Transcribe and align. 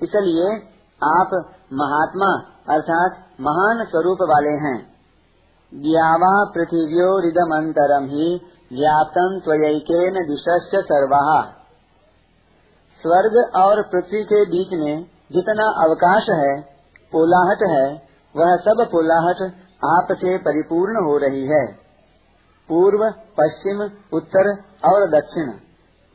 इसलिए 0.04 0.58
आप 1.04 1.30
महात्मा 1.74 2.54
अर्थात 2.74 3.12
महान 3.42 3.86
स्वरूप 3.86 4.18
वाले 4.22 4.50
हैं। 4.50 4.98
ज्ञावा 5.74 5.84
द्यावा 5.84 6.52
पृथिव्योरिदमंतरम 6.56 8.04
ही 8.04 8.36
व्याप्तम 8.74 9.40
त्वयैकेन 9.40 10.14
दिशश्च 10.14 10.86
सर्वा। 10.86 11.42
स्वर्ग 13.02 13.56
और 13.56 13.82
पृथ्वी 13.82 14.24
के 14.24 14.46
बीच 14.46 14.68
में 14.74 15.06
जितना 15.32 15.64
अवकाश 15.64 16.30
है 16.30 16.62
पोलाहट 17.12 17.70
है, 17.70 18.02
वह 18.36 18.56
सब 18.56 18.88
पोलाहट 18.92 19.54
आप 19.86 20.08
से 20.12 20.38
परिपूर्ण 20.38 21.06
हो 21.06 21.18
रही 21.18 21.46
है। 21.48 21.87
पूर्व, 22.70 23.12
पश्चिम, 23.12 23.82
उत्तर 24.14 24.52
और 24.90 25.10
दक्षिण। 25.10 25.52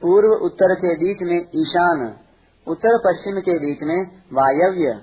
पूर्व, 0.03 0.29
उत्तर 0.29 0.75
के 0.75 0.95
बीच 0.95 1.17
में 1.23 1.41
ईशान। 1.57 2.17
उत्तर, 2.67 2.99
पश्चिम 2.99 3.41
के 3.41 3.59
बीच 3.59 3.79
में 3.83 4.07
वायव्य। 4.33 5.01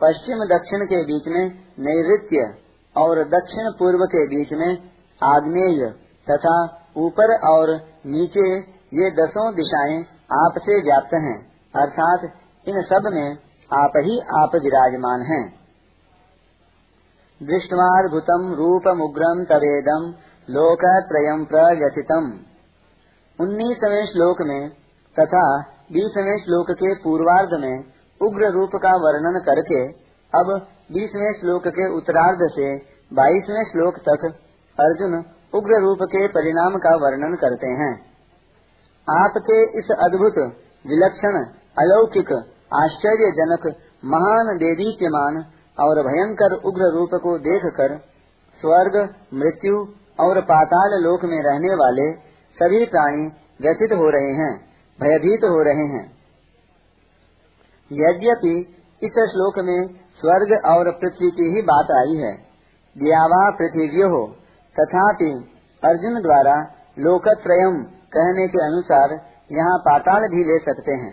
पश्चिम, 0.00 0.38
दक्षिण 0.38 0.84
के 0.84 1.04
बीच 1.04 1.22
में 1.28 1.64
नैऋत्य। 1.78 2.62
और 2.96 3.24
दक्षिण, 3.24 3.70
पूर्व 3.78 3.98
के 3.98 4.26
बीच 4.26 4.52
में 4.52 4.78
आग्नेय। 5.24 5.94
तथा 6.30 6.82
ऊपर 6.96 7.48
और 7.48 7.80
नीचे 8.06 8.58
ये 8.94 9.10
दसों 9.10 9.54
दिशाएँ 9.54 10.00
आपसे 10.32 10.82
व्याप्त 10.82 11.14
हैं। 11.14 11.52
अर्थात, 11.76 12.20
इन 12.68 12.82
सब 12.82 13.10
में 13.12 13.38
आप 13.72 13.92
ही 13.96 14.20
आप 14.20 14.50
विराजमान 14.54 15.22
हैं। 15.22 15.62
दृष्टवाद्भुतम 17.42 18.54
रूपमुग्रम 18.54 19.44
तवेदम 19.44 20.12
लोकत्रयम् 20.50 21.46
प्रव्यथितम् 21.46 22.32
उन्नीसवें 23.40 24.06
श्लोक 24.06 24.40
में 24.40 24.68
तथा 25.18 25.58
बीसवें 25.92 26.38
श्लोक 26.38 26.70
के 26.70 26.94
पूर्वार्ध 26.94 27.50
में 27.60 27.84
उग्र 28.20 28.50
रूप 28.50 28.70
का 28.74 28.90
वर्णन 28.96 29.40
करके, 29.46 29.86
अब 30.38 30.66
बीसवें 30.92 31.32
श्लोक 31.40 31.68
के 31.68 31.96
उत्तरार्ध 31.96 32.38
से 32.42 32.76
बाईसवें 33.12 33.64
श्लोक 33.64 33.94
तक 33.98 34.24
अर्जुन 34.80 35.24
उग्र 35.54 35.80
रूप 35.80 35.98
के 36.02 36.28
परिणाम 36.28 36.76
का 36.76 36.94
वर्णन 36.96 37.34
करते 37.34 37.66
हैं। 37.66 37.94
आपके 39.20 39.78
इस 39.78 39.90
अद्भुत, 39.90 40.38
विलक्षण, 40.86 41.44
अलौकिक, 41.78 42.32
आश्चर्यजनक, 42.74 43.74
महान 44.04 44.56
देदीप्यमान 44.56 45.44
और 45.80 46.02
भयंकर 46.02 46.52
उग्र 46.52 46.98
रूप 46.98 47.10
को 47.14 47.38
देखकर 47.38 47.98
स्वर्ग, 48.60 49.14
मृत्यु 49.34 49.86
और 50.18 50.40
पाताल 50.44 50.98
लोक 51.02 51.24
में 51.24 51.38
रहने 51.42 51.74
वाले 51.76 52.10
सभी 52.56 52.84
प्राणी 52.86 53.24
व्यथित 53.60 53.92
हो 53.92 54.10
रहे 54.10 54.32
हैं, 54.34 54.52
भयभीत 54.98 55.44
हो 55.46 55.62
रहे 55.62 55.86
हैं। 55.88 56.04
यद्यपि 57.90 58.54
इस 59.02 59.16
श्लोक 59.30 59.58
में 59.58 59.78
स्वर्ग 60.20 60.52
और 60.66 60.90
पृथ्वी 61.00 61.30
की 61.30 61.48
ही 61.54 61.62
बात 61.62 61.90
आई 61.92 62.16
है 62.16 62.32
दियावा 62.96 63.40
पृथ्वी 63.50 63.86
हो 64.06 64.22
तथापि 64.76 65.32
अर्जुन 65.82 66.20
द्वारा 66.22 66.54
लोकत्रयम 66.98 67.82
कहने 68.12 68.46
के 68.48 68.64
अनुसार 68.66 69.12
यहाँ 69.50 69.78
पाताल 69.78 70.28
भी 70.28 70.44
ले 70.44 70.58
सकते 70.60 70.92
हैं, 70.94 71.12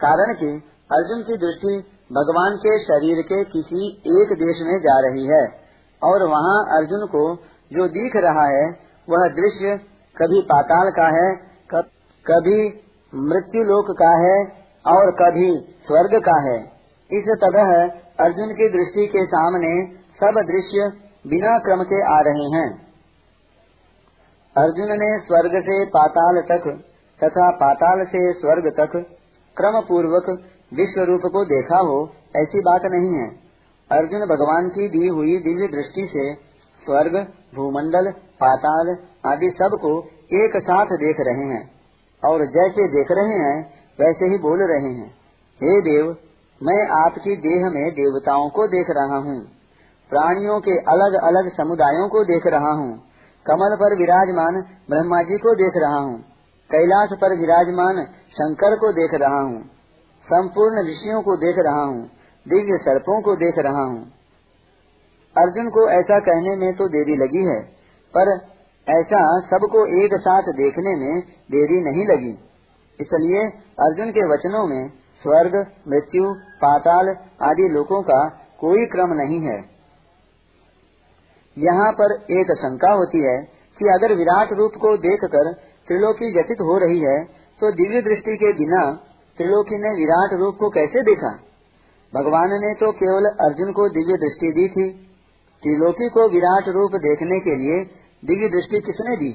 कारण 0.00 0.32
कि 0.34 0.50
अर्जुन 0.90 1.22
की 1.22 1.36
दृष्टि 1.36 1.76
भगवान 2.12 2.56
के 2.56 2.72
शरीर 2.84 3.22
के 3.22 3.42
किसी 3.50 3.88
एक 4.14 4.32
देश 4.38 4.62
में 4.66 4.76
जा 4.80 4.98
रही 5.00 5.26
है, 5.26 5.44
और 6.02 6.22
वहाँ 6.28 6.58
अर्जुन 6.78 7.06
को 7.06 7.22
जो 7.70 7.86
दिख 7.88 8.16
रहा 8.16 8.46
है, 8.48 8.64
वह 9.08 9.26
दृश्य 9.34 9.76
कभी 10.16 10.40
पाताल 10.44 10.90
का 10.90 11.08
है 11.16 11.28
कभी 12.26 12.58
मृत्यु 13.12 13.62
लोक 13.64 13.90
का 13.98 14.10
है 14.18 14.36
और 14.86 15.10
कभी 15.12 15.50
स्वर्ग 15.86 16.16
का 16.20 16.36
है। 16.42 16.58
इस 17.10 17.28
तरह 17.40 17.70
अर्जुन 18.20 18.52
की 18.54 18.68
दृष्टि 18.68 19.06
के 19.06 19.24
सामने 19.26 19.70
सब 20.16 20.40
दृश्य 20.46 20.90
बिना 21.26 21.58
क्रम 21.58 21.82
के 21.82 22.02
आ 22.08 22.18
रहे 22.20 22.48
हैं। 22.50 22.68
अर्जुन 24.56 24.92
ने 24.98 25.08
स्वर्ग 25.20 25.56
से 25.62 25.84
पाताल 25.86 26.40
तक 26.42 26.68
तथा 27.20 27.50
पाताल 27.56 28.04
से 28.04 28.22
स्वर्ग 28.32 28.68
तक 28.76 28.96
क्रम 29.56 29.80
पूर्वक 29.80 30.30
विश्व 30.74 31.02
रूप 31.02 31.26
को 31.32 31.44
देखा 31.44 31.78
हो, 31.78 31.98
ऐसी 32.36 32.60
बात 32.60 32.84
नहीं 32.86 33.14
है। 33.14 33.26
अर्जुन 33.90 34.26
भगवान 34.26 34.68
की 34.68 34.88
दी 34.88 35.08
हुई 35.08 35.36
दिव्य 35.38 35.68
दृष्टि 35.68 36.08
से 36.14 36.28
स्वर्ग, 36.84 37.26
भूमंडल, 37.54 38.10
पाताल 38.10 38.96
आदि 39.26 39.50
सबको 39.50 40.04
एक 40.32 40.56
साथ 40.56 40.86
देख 40.86 41.16
रहे 41.20 41.44
हैं। 41.44 41.70
और 42.24 42.46
जैसे 42.46 42.88
देख 42.88 43.06
रहे 43.10 43.38
हैं, 43.38 43.74
वैसे 44.00 44.24
ही 44.24 44.38
बोल 44.38 44.62
रहे 44.62 44.92
हैं। 44.92 45.08
हे 45.62 45.80
देव, 45.80 46.16
मैं 46.62 46.88
आपकी 46.88 47.36
देह 47.36 47.70
में 47.70 47.90
देवताओं 47.90 48.50
को 48.50 48.66
देख 48.66 48.86
रहा 48.90 49.16
हूँ। 49.18 49.40
प्राणियों 50.10 50.60
के 50.60 50.70
अलग 50.70 51.14
अलग 51.22 51.56
समुदायों 51.56 52.08
को 52.08 52.24
देख 52.24 52.46
रहा 52.46 52.72
हूँ। 52.72 53.02
कमल 53.46 53.76
पर 53.76 53.98
विराजमान 53.98 54.64
ब्रह्मा 54.90 55.22
जी 55.22 55.38
को 55.38 55.54
देख 55.54 55.72
रहा 55.76 55.98
हूँ। 55.98 56.18
कैलाश 56.70 57.08
पर 57.12 57.40
विराजमान 57.40 58.04
शंकर 58.06 58.76
को 58.76 58.92
देख 58.92 59.10
रहा 59.14 59.40
हूँ। 59.40 59.62
संपूर्ण 60.26 60.88
ऋषियों 60.88 61.22
को 61.22 61.36
देख 61.36 61.56
रहा 61.58 61.84
हूँ। 61.84 62.10
दिव्य 62.48 62.78
सर्पों 62.78 63.22
को 63.22 63.34
देख 63.34 63.54
रहा 63.58 63.84
हूँ। 63.84 64.19
अर्जुन 65.36 65.68
को 65.70 65.88
ऐसा 65.90 66.18
कहने 66.20 66.54
में 66.56 66.72
तो 66.76 66.88
देरी 66.88 67.16
लगी 67.16 67.42
है, 67.46 67.60
पर 68.14 68.30
ऐसा 68.86 69.20
सबको 69.48 69.84
एक 69.98 70.14
साथ 70.20 70.52
देखने 70.54 70.94
में 70.96 71.20
देरी 71.50 71.80
नहीं 71.82 72.06
लगी। 72.06 72.32
इसलिए 73.00 73.42
अर्जुन 73.80 74.10
के 74.10 74.26
वचनों 74.28 74.66
में 74.66 74.88
स्वर्ग, 75.22 75.54
मृत्यु, 75.88 76.32
पाताल 76.60 77.08
आदि 77.42 77.68
लोगों 77.68 78.02
का 78.02 78.20
कोई 78.60 78.86
क्रम 78.86 79.12
नहीं 79.14 79.40
है। 79.42 79.58
यहाँ 81.56 81.90
पर 81.92 82.12
एक 82.32 82.50
शंका 82.58 82.92
होती 82.92 83.20
है 83.22 83.36
कि 83.80 83.88
अगर 83.90 84.14
विराट 84.14 84.52
रूप 84.52 84.72
को 84.80 84.96
देखकर 84.98 85.52
त्रिलोकी 85.88 86.32
व्यतीत 86.32 86.60
हो 86.62 86.78
रही 86.78 86.98
है 87.00 87.18
तो 87.60 87.70
दिव्य 87.74 88.02
दृष्टि 88.02 88.36
के 88.36 88.52
बिना 88.54 88.82
त्रिलोकी 89.38 89.78
ने 89.78 89.90
विराट 89.94 90.34
रूप 90.40 90.56
को 90.56 90.68
कैसे 90.70 91.02
देखा? 91.04 91.30
भगवान 92.12 92.52
ने 92.60 92.72
तो 92.74 92.90
केवल 92.94 93.30
अर्जुन 93.40 93.72
को 93.72 93.88
दिव्य 93.90 94.16
दृष्टि 94.18 94.52
दी 94.52 94.68
थी। 94.70 94.86
त्रिलोकी 95.62 96.08
को 96.08 96.28
विराट 96.28 96.68
रूप 96.74 96.94
देखने 97.02 97.38
के 97.40 97.56
लिए 97.56 97.78
दिव्य 98.22 98.48
दृष्टि 98.48 98.80
किसने 98.82 99.16
दी? 99.16 99.30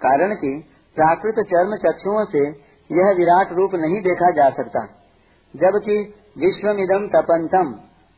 कारण 0.00 0.34
कि 0.34 0.50
प्राकृत 0.96 1.40
चर्म 1.46 1.76
चक्षुओं 1.78 2.24
से 2.26 2.42
यह 2.90 3.10
विराट 3.16 3.52
रूप 3.52 3.74
नहीं 3.76 4.00
देखा 4.00 4.30
जा 4.30 4.48
सकता, 4.52 4.84
जबकि 5.54 5.96
विश्वमिदम 6.38 7.06
तपंतम 7.08 7.74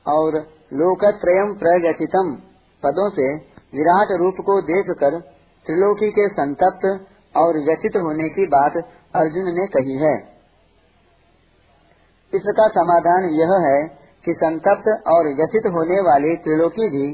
और 0.07 0.39
लोकत्रयम 0.75 1.55
प्रगतितम 1.55 2.31
पदों 2.83 3.09
से 3.11 3.27
विराट 3.75 4.13
रूप 4.19 4.41
को 4.41 4.61
देखकर 4.65 5.19
त्रिलोकी 5.67 6.11
के 6.11 6.29
संतप्त 6.31 6.87
और 7.35 7.59
व्यथित 7.65 7.97
होने 7.99 8.29
की 8.29 8.47
बात 8.49 8.77
अर्जुन 9.15 9.53
ने 9.55 9.67
कही 9.69 9.97
है। 9.99 10.15
इसका 12.33 12.67
समाधान 12.73 13.29
यह 13.35 13.53
है 13.65 13.79
कि 14.25 14.33
संतप्त 14.35 14.89
और 15.09 15.29
व्यथित 15.35 15.67
होने 15.73 16.01
वाली 16.03 16.35
त्रिलोकी 16.39 16.89
भी 16.91 17.07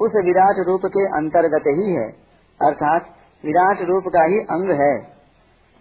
उस 0.00 0.14
विराट 0.24 0.60
रूप 0.66 0.86
के 0.94 1.04
अंतर्गत 1.16 1.66
ही 1.68 1.88
है, 1.92 2.06
अर्थात 2.60 3.10
विराट 3.44 3.82
रूप 3.88 4.08
का 4.08 4.22
ही 4.24 4.38
अंग 4.50 4.70
है। 4.80 4.94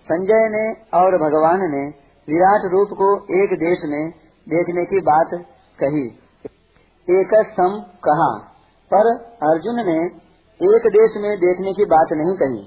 संजय 0.07 0.47
ने 0.51 0.63
और 0.97 1.17
भगवान 1.19 1.63
ने 1.71 1.83
विराट 2.27 2.67
रूप 2.71 2.93
को 2.97 3.09
एक 3.35 3.53
देश 3.59 3.85
में 3.85 4.03
देखने 4.47 4.85
की 4.85 4.99
बात 5.03 5.33
कही। 5.79 6.05
एक 7.07 7.33
सम 7.51 7.77
कहा, 8.03 8.31
पर 8.91 9.09
अर्जुन 9.43 9.81
ने 9.85 9.97
एक 10.59 10.87
देश 10.93 11.17
में 11.17 11.31
देखने 11.39 11.73
की 11.73 11.85
बात 11.87 12.13
नहीं 12.13 12.35
कही, 12.37 12.61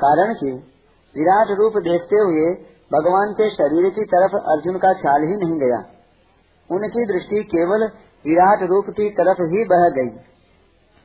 कारण 0.00 0.32
कि 0.34 0.52
विराट 1.14 1.50
रूप 1.58 1.78
देखते 1.84 2.20
हुए 2.20 2.46
भगवान 2.90 3.32
के 3.32 3.48
शरीर 3.52 3.88
की 3.90 4.04
तरफ़ 4.06 4.36
अर्जुन 4.48 4.78
का 4.78 4.92
ख्याल 4.94 5.22
ही 5.22 5.36
नहीं 5.38 5.58
गया। 5.60 5.80
उनकी 6.70 7.04
दृष्टि 7.06 7.42
केवल 7.44 7.86
विराट 8.24 8.62
रूप 8.62 8.84
की 8.90 9.08
तरफ़ 9.10 9.42
ही 9.52 9.64
बह 9.64 9.88
गई। 9.88 10.10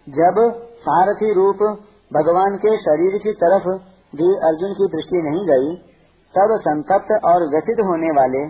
जब 0.07 0.37
सारथी 0.81 1.33
रूप 1.33 1.63
भगवान 2.11 2.55
के 2.57 2.77
शरीर 2.77 3.17
की 3.17 3.33
तरफ़ 3.33 3.67
भी 4.15 4.29
अर्जुन 4.43 4.73
की 4.73 4.87
दृष्टि 4.87 5.21
नहीं 5.21 5.43
गई, 5.47 5.75
तब 6.33 6.57
संतप्त 6.61 7.11
और 7.25 7.43
व्यथित 7.49 7.79
होने 7.79 8.11
वाले 8.11 8.43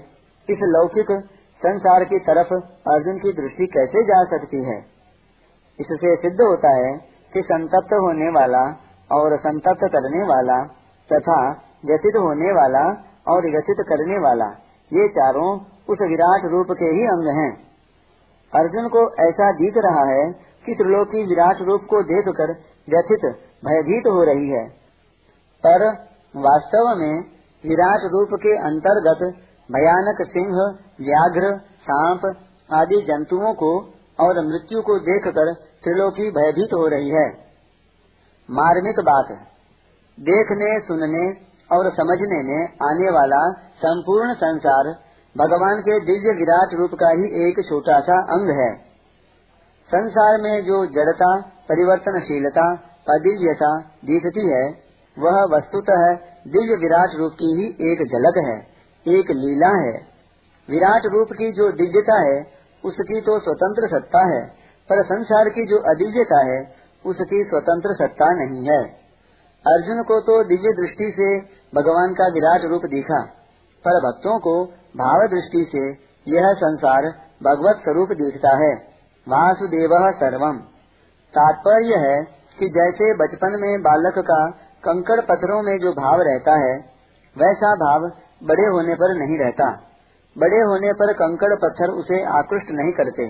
इस 0.49 0.59
लौकिक 0.63 1.11
संसार 1.61 2.03
की 2.03 2.19
तरफ़ 2.19 2.53
अर्जुन 2.89 3.17
की 3.17 3.31
दृष्टि 3.31 3.65
कैसे 3.67 4.03
जा 4.03 4.23
सकती 4.25 4.63
है? 4.63 4.77
इससे 5.79 6.15
सिद्ध 6.15 6.41
होता 6.41 6.71
है 6.75 6.93
कि 7.33 7.41
संतप्त 7.41 7.93
होने 7.93 8.29
वाला 8.29 8.61
और 9.11 9.37
संतप्त 9.37 9.83
करने 9.83 10.23
वाला 10.23 10.63
तथा 11.09 11.39
व्यथित 11.85 12.15
होने 12.15 12.51
वाला 12.51 12.85
और 13.27 13.51
व्यथित 13.51 13.85
करने 13.89 14.17
वाला, 14.19 14.45
ये 14.91 15.07
चारों 15.07 15.57
उस 15.89 16.01
विराट 16.09 16.45
रूप 16.51 16.71
के 16.79 16.89
ही 16.91 17.05
अंग 17.07 17.27
हैं। 17.37 17.51
अर्जुन 18.53 18.87
को 18.87 19.01
ऐसा 19.23 19.51
दिख 19.53 19.77
रहा 19.77 20.03
है 20.09 20.23
कि 20.65 20.75
त्रिलोकी 20.75 21.25
विराट 21.25 21.61
रूप 21.61 21.87
को 21.89 22.01
देखकर 22.03 22.53
व्यथित, 22.87 23.25
भयभीत 23.65 24.07
हो 24.07 24.23
रही 24.23 24.49
है 24.49 24.67
पर 25.63 25.85
वास्तव 26.35 26.89
में 26.97 27.23
विराट 27.63 28.05
रूप 28.11 28.39
के 28.41 28.55
अंतर्गत 28.59 29.23
भयानक 29.69 30.21
सिंह, 30.27 30.55
व्याघ्र, 31.01 31.49
सांप 31.81 32.25
आदि 32.69 33.01
जंतुओं 33.01 33.53
को 33.53 33.71
और 34.19 34.39
मृत्यु 34.47 34.81
को 34.81 34.97
देखकर 35.01 35.53
त्रिलोकी 35.83 36.29
भयभीत 36.31 36.73
हो 36.73 36.87
रही 36.87 37.09
है 37.09 37.27
मार्मिक 38.49 38.99
बात, 39.05 39.27
देखने, 40.17 40.69
सुनने 40.79 41.25
और 41.71 41.89
समझने 41.95 42.39
में 42.43 42.61
आने 42.83 43.11
वाला 43.11 43.41
संपूर्ण 43.83 44.33
संसार 44.35 44.93
भगवान 45.37 45.81
के 45.81 45.99
दिव्य 45.99 46.31
विराट 46.31 46.73
रूप 46.73 46.91
का 46.93 47.09
ही 47.09 47.49
एक 47.49 47.65
छोटा 47.69 47.99
सा 47.99 48.21
अंग 48.21 48.49
है। 48.49 48.75
संसार 49.89 50.41
में 50.41 50.65
जो 50.65 50.85
जड़ता, 50.85 51.41
परिवर्तनशीलता, 51.41 52.73
अदिव्यता 53.09 53.77
दिखती 54.05 54.49
है, 54.49 54.63
वह 55.19 55.57
वस्तुतः 55.57 56.13
दिव्य 56.47 56.75
विराट 56.75 57.09
रूप 57.17 57.31
की 57.33 57.45
ही 57.45 57.91
एक 57.91 57.99
झलक 57.99 58.37
है, 58.37 58.67
एक 59.17 59.31
लीला 59.31 59.69
है। 59.69 59.93
विराट 60.69 61.01
रूप 61.05 61.27
की 61.31 61.51
जो 61.51 61.71
दिव्यता 61.71 62.19
है, 62.21 62.47
उसकी 62.85 63.21
तो 63.21 63.39
स्वतंत्र 63.39 63.87
सत्ता 63.87 64.25
है, 64.35 64.45
पर 64.89 65.03
संसार 65.03 65.49
की 65.49 65.65
जो 65.65 65.77
अदिव्यता 65.77 66.45
है, 66.45 66.73
उसकी 67.05 67.43
स्वतंत्र 67.43 67.95
सत्ता 67.95 68.33
नहीं 68.33 68.69
है। 68.69 68.83
अर्जुन 69.65 70.03
को 70.03 70.19
तो 70.19 70.43
दिव्य 70.43 70.73
दृष्टि 70.73 71.13
से 71.17 71.39
भगवान 71.81 72.13
का 72.13 72.27
विराट 72.27 72.61
रूप 72.65 72.81
दिखा, 72.85 73.21
पर 73.85 73.99
भक्तों 73.99 74.39
को 74.39 74.78
भाव 74.97 75.27
दृष्टि 75.27 75.69
से 75.71 75.89
यह 76.35 76.53
संसार 76.53 77.03
भगवत 77.43 77.75
स्वरूप 77.83 78.09
दिखता 78.09 78.49
है। 78.49 78.75
वासुदेव 79.27 79.89
सर्वम। 79.93 80.57
तात्पर्य 81.33 81.95
है 81.95 82.23
कि 82.59 82.69
जैसे 82.69 83.13
बचपन 83.13 83.57
में 83.61 83.81
बालक 83.81 84.13
का 84.17 84.49
कंकड़ 84.83 85.21
पत्थरों 85.21 85.61
में 85.61 85.79
जो 85.79 85.91
भाव 85.91 86.21
रहता 86.21 86.51
है, 86.51 86.77
वैसा 87.37 87.75
भाव 87.75 88.11
बड़े 88.43 88.65
होने 88.65 88.93
पर 88.95 89.15
नहीं 89.15 89.39
रहता। 89.39 89.79
बड़े 90.37 90.57
होने 90.57 90.93
पर 90.93 91.13
कंकड़ 91.13 91.55
पत्थर 91.55 91.89
उसे 91.89 92.23
आकृष्ट 92.23 92.71
नहीं 92.71 92.91
करते। 92.91 93.23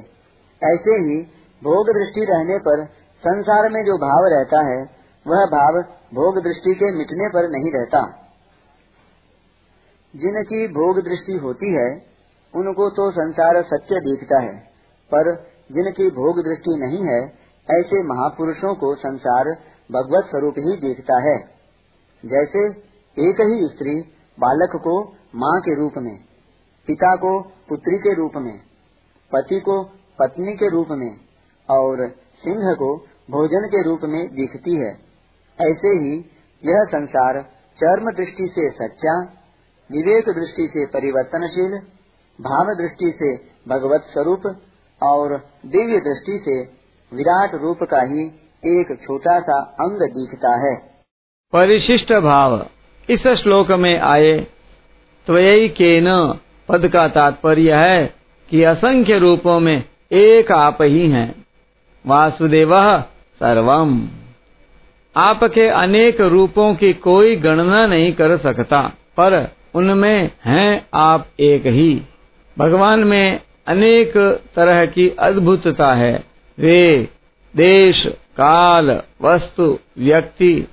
ऐसे 0.63 0.91
ही 0.91 1.21
भोग 1.63 1.85
दृष्टि 1.87 2.25
रहने 2.25 2.57
पर 2.57 2.85
संसार 3.19 3.69
में 3.69 3.85
जो 3.85 3.97
भाव 3.97 4.25
रहता 4.25 4.61
है, 4.61 4.89
वह 5.27 5.45
भाव 5.45 5.81
भोग 6.13 6.43
दृष्टि 6.43 6.73
के 6.75 6.97
मिटने 6.97 7.29
पर 7.29 7.49
नहीं 7.49 7.71
रहता। 7.71 8.28
जिनकी 10.13 10.67
भोग 10.67 10.99
दृष्टि 10.99 11.37
होती 11.37 11.73
है, 11.73 11.89
उनको 12.53 12.89
तो 12.89 13.09
संसार 13.11 13.61
सत्य 13.63 13.99
दिखता 13.99 14.39
है, 14.41 14.55
पर 15.11 15.33
जिनकी 15.71 16.09
भोग 16.11 16.39
दृष्टि 16.43 16.77
नहीं 16.77 17.03
है, 17.05 17.19
ऐसे 17.67 18.03
महापुरुषों 18.03 18.73
को 18.75 18.95
संसार 18.95 19.51
भगवत 19.89 20.25
स्वरूप 20.25 20.55
ही 20.57 20.75
देखता 20.77 21.19
है। 21.21 21.37
जैसे 22.23 22.65
एक 23.17 23.41
ही 23.41 23.67
स्त्री 23.67 23.95
बालक 24.37 24.75
को 24.75 24.95
माँ 25.35 25.59
के 25.59 25.75
रूप 25.75 25.93
में, 25.97 26.17
पिता 26.87 27.15
को 27.15 27.39
पुत्री 27.69 27.97
के 27.97 28.13
रूप 28.15 28.35
में, 28.35 28.57
पति 29.31 29.59
को 29.59 29.83
पत्नी 30.19 30.55
के 30.55 30.69
रूप 30.69 30.87
में 30.91 31.11
और 31.69 32.07
सिंह 32.43 32.73
को 32.73 32.95
भोजन 33.31 33.67
के 33.67 33.81
रूप 33.83 33.99
में 34.03 34.21
दिखती 34.35 34.75
है, 34.75 34.91
ऐसे 35.59 35.91
ही 35.95 36.15
यह 36.63 36.83
संसार 36.89 37.41
चर्म 37.79 38.11
दृष्टि 38.11 38.47
से 38.55 38.69
सच्चा 38.71 39.13
विवेक 39.91 40.25
दृष्टि 40.29 40.67
से 40.73 40.85
परिवर्तनशील 40.85 41.71
भाव 42.39 42.65
दृष्टि 42.65 43.13
से 43.15 43.35
भगवत 43.67 44.03
स्वरूप 44.07 44.41
और 45.03 45.37
दिव्य 45.65 45.99
दृष्टि 45.99 46.39
से 46.45 46.61
विराट 47.15 47.55
रूप 47.55 47.77
का 47.83 48.01
ही 48.01 48.25
एक 48.63 48.97
छोटा 49.03 49.39
सा 49.39 49.61
अंग 49.61 49.99
दिखता 50.01 50.55
है। 50.67 50.75
परिशिष्ट 51.53 52.13
भाव। 52.13 52.65
इस 53.09 53.27
श्लोक 53.27 53.71
में 53.71 53.99
आए 53.99 54.47
त्वयी 55.27 55.69
के 55.69 56.01
न 56.01 56.39
पद 56.67 56.87
का 56.87 57.07
तात्पर्य 57.07 57.73
है 57.73 58.13
कि 58.49 58.63
असंख्य 58.63 59.17
रूपों 59.17 59.59
में 59.59 59.83
एक 60.11 60.51
आप 60.51 60.77
ही 60.81 61.09
हैं। 61.09 61.45
वासुदेव 62.05 62.69
सर्वम। 63.39 64.07
आपके 65.15 65.67
अनेक 65.67 66.21
रूपों 66.21 66.75
की 66.75 66.93
कोई 66.93 67.35
गणना 67.35 67.87
नहीं 67.87 68.13
कर 68.13 68.37
सकता, 68.37 68.81
पर 68.87 69.58
उनमें 69.73 70.31
हैं 70.45 70.87
आप 70.93 71.27
एक 71.39 71.65
ही। 71.65 72.01
भगवान 72.57 72.99
में 72.99 73.41
अनेक 73.67 74.17
तरह 74.55 74.85
की 74.85 75.09
अद्भुतता 75.09 75.93
है। 75.93 76.23
वे 76.59 77.07
देश, 77.55 78.07
काल, 78.37 79.01
वस्तु, 79.21 79.79
व्यक्ति, 79.97 80.67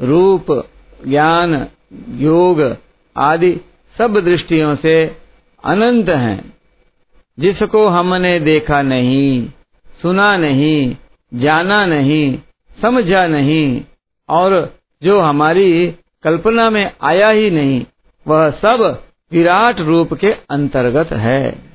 रूप, 0.00 0.68
ज्ञान, 1.06 1.66
योग 2.10 2.76
आदि 3.16 3.60
सब 3.98 4.20
दृष्टियों 4.24 4.76
से 4.76 5.16
अनंत 5.64 6.08
हैं। 6.08 6.52
जिसको 7.38 7.88
हमने 7.88 8.40
देखा 8.40 8.82
नहीं, 8.82 9.50
सुना 10.02 10.36
नहीं, 10.36 10.96
जाना 11.34 11.86
नहीं, 11.86 12.38
समझा 12.82 13.26
नहीं, 13.26 13.82
और 14.28 14.74
जो 15.02 15.20
हमारी 15.20 15.94
कल्पना 16.22 16.70
में 16.70 16.92
आया 17.02 17.28
ही 17.28 17.50
नहीं 17.50 17.84
वह 18.28 18.50
सब 18.50 19.02
विराट 19.32 19.80
रूप 19.80 20.14
के 20.14 20.32
अंतर्गत 20.50 21.12
है। 21.12 21.67